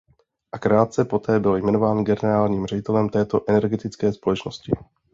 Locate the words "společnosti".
4.13-4.71